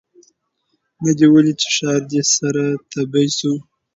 [1.03, 3.51] نه دي ولیده چي ښار دي سره تبۍ سو